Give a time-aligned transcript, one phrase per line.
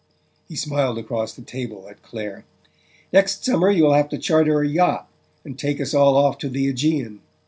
[0.49, 2.43] He smiled across the table at Clare.
[3.13, 5.07] "Next summer you'll have to charter a yacht,
[5.45, 7.19] and take us all off to the Aegean.